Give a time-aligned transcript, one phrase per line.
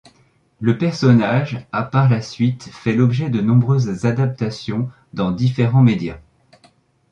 [0.59, 6.17] Le personnage a par la suite fait l'objet de nombreuses adaptations dans différents médias.